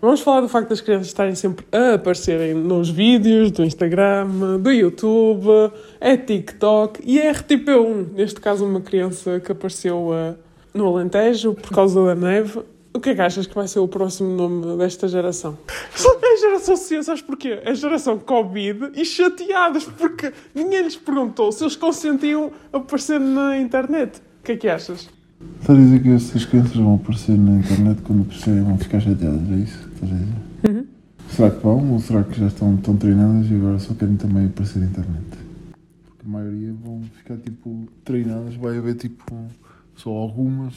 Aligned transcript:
Vamos 0.00 0.20
falar 0.20 0.42
do 0.42 0.48
facto 0.48 0.68
das 0.68 0.80
crianças 0.80 1.08
estarem 1.08 1.34
sempre 1.34 1.66
a 1.72 1.94
aparecerem 1.94 2.54
nos 2.54 2.88
vídeos 2.88 3.50
do 3.50 3.64
Instagram, 3.64 4.60
do 4.60 4.70
YouTube, 4.70 5.72
é 6.00 6.16
TikTok 6.16 7.00
e 7.04 7.18
é 7.18 7.32
RTP1. 7.32 8.12
Neste 8.12 8.40
caso, 8.40 8.64
uma 8.64 8.80
criança 8.80 9.40
que 9.40 9.50
apareceu 9.50 10.10
uh, 10.10 10.36
no 10.72 10.86
Alentejo 10.86 11.52
por 11.52 11.70
causa 11.72 12.04
da 12.04 12.14
neve. 12.14 12.60
O 12.94 13.00
que 13.00 13.10
é 13.10 13.14
que 13.16 13.20
achas 13.20 13.48
que 13.48 13.54
vai 13.56 13.66
ser 13.66 13.80
o 13.80 13.88
próximo 13.88 14.28
nome 14.36 14.78
desta 14.78 15.08
geração? 15.08 15.58
É 16.28 16.32
a 16.32 16.36
geração 16.36 16.76
C, 16.76 17.02
sabes 17.02 17.22
porquê? 17.22 17.58
É 17.64 17.70
a 17.70 17.74
geração 17.74 18.18
Covid 18.18 18.92
e 18.94 19.04
chateadas 19.04 19.84
porque 19.84 20.32
ninguém 20.54 20.82
lhes 20.82 20.94
perguntou 20.94 21.50
se 21.50 21.64
eles 21.64 21.74
consentiam 21.74 22.52
aparecer 22.72 23.18
na 23.18 23.58
internet. 23.58 24.18
O 24.40 24.44
que 24.44 24.52
é 24.52 24.56
que 24.56 24.68
achas? 24.68 25.08
Estás 25.60 25.78
a 25.78 25.82
dizer 25.82 26.02
que 26.02 26.08
essas 26.10 26.44
crianças 26.44 26.74
vão 26.76 26.94
aparecer 26.96 27.36
na 27.38 27.58
internet 27.58 28.00
quando 28.02 28.22
aparecerem 28.22 28.62
vão 28.62 28.78
ficar 28.78 29.00
chateadas, 29.00 29.50
é 29.50 29.54
isso? 29.56 29.88
Estás 29.94 30.12
a 30.12 30.14
dizer? 30.16 30.34
Uhum. 30.68 30.86
Será 31.30 31.50
que 31.50 31.62
vão 31.62 31.92
ou 31.92 32.00
será 32.00 32.24
que 32.24 32.40
já 32.40 32.46
estão 32.46 32.76
tão 32.78 32.96
treinadas 32.96 33.50
e 33.50 33.54
agora 33.54 33.78
só 33.78 33.94
querem 33.94 34.16
também 34.16 34.46
aparecer 34.46 34.78
na 34.80 34.86
internet? 34.86 35.24
Porque 36.06 36.26
a 36.26 36.28
maioria 36.28 36.72
vão 36.72 37.02
ficar 37.02 37.36
tipo 37.36 37.86
treinadas, 38.04 38.54
vai 38.56 38.78
haver 38.78 38.94
tipo 38.96 39.32
só 39.94 40.10
algumas 40.10 40.74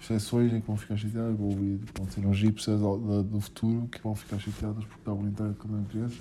exceções 0.00 0.52
em 0.52 0.60
que 0.60 0.66
vão 0.66 0.76
ficar 0.76 0.96
chateadas, 0.96 1.36
vão, 1.36 1.50
vão 1.50 2.08
ser 2.10 2.26
uns 2.26 2.36
gipsies 2.36 2.78
do, 2.78 2.96
do- 2.98 3.22
do 3.24 3.40
futuro 3.40 3.88
que 3.90 4.00
vão 4.02 4.14
ficar 4.14 4.38
chateadas 4.38 4.84
porque 4.84 4.98
estavam 5.00 5.22
na 5.22 5.30
internet 5.30 5.56
quando 5.58 5.74
eram 5.74 5.84
crianças, 5.84 6.18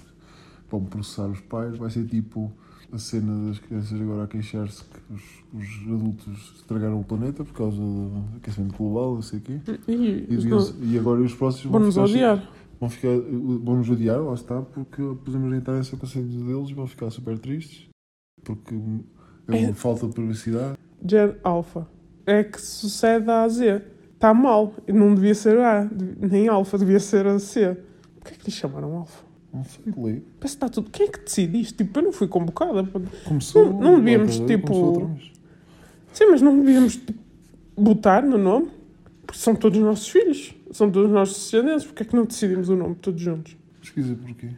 vão 0.70 0.84
processar 0.86 1.28
os 1.28 1.40
pais, 1.42 1.78
vai 1.78 1.90
ser 1.90 2.06
tipo 2.08 2.52
a 2.92 2.98
cena 2.98 3.48
das 3.48 3.60
crianças 3.60 4.00
agora 4.00 4.24
a 4.24 4.28
queixar-se 4.28 4.84
que 4.84 5.14
os, 5.14 5.22
os 5.54 5.82
adultos 5.92 6.54
estragaram 6.58 7.00
o 7.00 7.04
planeta 7.04 7.44
por 7.44 7.54
causa 7.54 7.78
do 7.78 8.12
aquecimento 8.38 8.76
global, 8.78 9.16
não 9.16 9.22
sei 9.22 9.40
o 9.40 9.42
quê. 9.42 9.60
E, 9.88 9.92
E, 9.94 10.94
e 10.94 11.00
agora 11.00 11.22
os 11.22 11.34
próximos 11.34 11.74
ficar 11.74 12.08
chateados 12.08 12.12
odiar. 12.12 12.52
vão 12.80 12.90
ficar 12.90 13.10
vão 13.64 13.78
nos 13.78 13.90
odiar, 13.90 14.22
lá 14.22 14.34
está, 14.34 14.62
porque 14.62 15.02
pusemos 15.24 15.52
a 15.52 15.58
internet 15.58 15.88
sem 15.88 15.98
conselho 16.00 16.26
deles 16.28 16.70
e 16.70 16.74
vão 16.74 16.88
ficar 16.88 17.10
super 17.10 17.38
tristes 17.40 17.88
porque 18.44 18.76
é 19.48 19.52
uma 19.52 19.58
É. 19.70 19.74
falta 19.74 20.08
de 20.08 20.14
privacidade. 20.14 20.78
Gen 21.06 21.36
Alpha. 21.44 21.88
É 22.28 22.44
que 22.44 22.60
sucede 22.62 23.30
à 23.30 23.48
Z. 23.48 23.82
Está 24.14 24.34
mal. 24.34 24.74
Não 24.88 25.14
devia 25.14 25.36
ser 25.36 25.60
A, 25.60 25.90
nem 26.20 26.48
Alpha, 26.48 26.78
devia 26.78 27.00
ser 27.00 27.26
a 27.28 27.38
C. 27.40 27.76
Porquê 28.20 28.34
é 28.36 28.38
que 28.38 28.46
lhe 28.46 28.52
chamaram 28.52 28.96
Alpha? 28.98 29.24
Não 29.56 29.64
sei, 29.64 29.86
leio. 29.86 30.22
Parece 30.40 30.40
que 30.42 30.46
está 30.66 30.70
tudo. 30.70 30.90
Quem 30.92 31.08
é 31.08 31.10
que 31.10 31.20
decide 31.20 31.62
isto? 31.62 31.78
Tipo, 31.84 32.00
eu 32.00 32.04
não 32.04 32.12
fui 32.12 32.28
convocada. 32.28 32.84
Começou. 33.24 33.66
Não- 33.72 33.80
não 33.80 33.96
devíamos, 34.00 34.40
outra 34.40 34.58
tipo, 34.58 34.74
outra 34.74 35.06
vez. 35.06 35.32
Sim, 36.14 36.26
mas 36.32 36.42
não 36.42 36.60
devíamos 36.60 36.98
tipo, 36.98 37.14
botar 37.78 38.22
no 38.24 38.38
nome? 38.38 38.68
Porque 39.26 39.40
são 39.40 39.56
todos 39.56 39.80
nossos 39.80 40.08
filhos. 40.10 40.54
São 40.72 40.92
todos 40.92 41.10
nossos 41.10 41.38
descendentes. 41.38 41.86
Porquê 41.86 42.04
é 42.04 42.06
que 42.06 42.16
não 42.16 42.26
decidimos 42.26 42.68
o 42.70 42.76
nome 42.76 42.96
todos 42.96 43.22
juntos? 43.22 43.56
Pesquisa 43.82 44.16
porquê. 44.16 44.50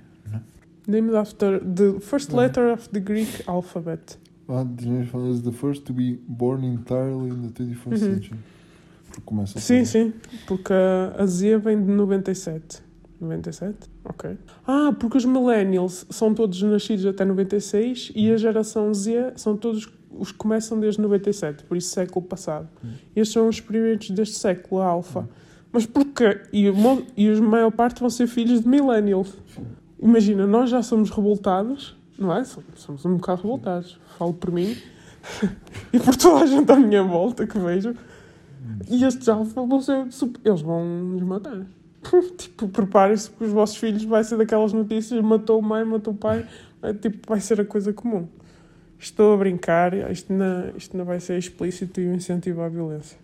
Named 0.88 1.16
after 1.16 1.59
the 1.64 2.00
first 2.00 2.31
letter 2.31 2.73
of 2.73 2.90
the 2.90 3.00
Greek 3.00 3.44
alphabet. 3.45 4.18
Ah, 4.48 4.66
Fan 5.12 5.30
is 5.30 5.42
the 5.42 5.52
first 5.52 5.84
to 5.84 5.94
be 5.94 6.18
born 6.28 6.64
entirely 6.66 7.30
in 7.30 7.42
the 7.42 7.50
21st 7.50 7.86
Uhum. 7.88 7.98
century. 8.14 8.40
Porque 9.08 9.22
começa 9.25 9.59
Sim, 9.59 9.84
sim. 9.84 10.14
Porque 10.48 10.72
a, 10.72 11.16
a 11.22 11.25
Z 11.25 11.58
vem 11.58 11.84
de 11.84 11.92
97. 11.92 12.81
97? 13.19 13.89
Ok. 14.05 14.37
Ah, 14.65 14.93
porque 14.99 15.17
os 15.17 15.25
millennials 15.25 16.05
são 16.09 16.33
todos 16.33 16.61
nascidos 16.61 17.05
até 17.05 17.25
96 17.25 18.11
e 18.15 18.31
a 18.31 18.37
geração 18.37 18.93
Z 18.93 19.33
são 19.35 19.55
todos 19.57 19.87
os 20.11 20.31
que 20.31 20.37
começam 20.37 20.79
desde 20.79 21.01
97, 21.01 21.63
por 21.65 21.77
isso 21.77 21.89
século 21.89 22.25
passado. 22.25 22.67
Hum. 22.83 22.89
Estes 23.15 23.33
são 23.33 23.47
os 23.47 23.59
primeiros 23.59 24.09
deste 24.09 24.35
século, 24.38 24.81
a 24.81 24.85
alfa. 24.88 25.27
Mas 25.71 25.85
porquê? 25.85 26.41
E, 26.53 26.69
o 26.69 26.75
e 27.15 27.29
a 27.29 27.41
maior 27.41 27.71
parte 27.71 27.99
vão 27.99 28.09
ser 28.09 28.25
filhos 28.27 28.61
de 28.61 28.67
millennials. 28.67 29.33
Imagina, 30.01 30.47
nós 30.47 30.69
já 30.69 30.81
somos 30.81 31.09
revoltados, 31.09 31.95
não 32.17 32.33
é? 32.35 32.43
Somos- 32.43 33.05
um 33.05 33.15
bocado 33.17 33.41
revoltados. 33.43 33.99
Falo 34.17 34.33
por 34.33 34.51
mim 34.51 34.75
e 35.94 36.00
por 36.00 36.16
toda 36.16 36.44
a 36.44 36.45
gente 36.47 36.72
à 36.72 36.75
minha 36.77 37.03
volta 37.03 37.45
que 37.45 37.59
vejo. 37.59 37.94
E 38.89 39.03
estes 39.03 39.27
alfa 39.29 39.61
vão 39.66 39.81
ser. 39.81 40.07
Eles 40.44 40.61
vão 40.61 40.83
nos 40.85 41.22
matar. 41.23 41.66
tipo, 42.38 42.68
preparem-se 42.69 43.30
que 43.30 43.44
os 43.44 43.52
vossos 43.52 43.78
filhos 43.78 44.03
vai 44.03 44.24
ser 44.24 44.38
daquelas 44.38 44.74
notícias: 44.74 45.22
matou 45.22 45.62
mãe, 45.62 45.84
matou 45.84 46.13
pai. 46.13 46.47
É, 46.81 46.94
tipo, 46.94 47.28
vai 47.28 47.40
ser 47.40 47.59
a 47.62 47.66
coisa 47.66 47.91
comum. 47.91 48.28
Estou 49.00 49.34
a 49.34 49.38
brincar, 49.38 49.94
isto 50.12 50.34
não, 50.34 50.75
isto 50.75 50.97
não 50.97 51.06
vai 51.06 51.19
ser 51.19 51.38
explícito 51.38 52.02
e 52.02 52.07
um 52.07 52.16
incentivo 52.16 52.62
à 52.62 52.69
violência. 52.69 53.18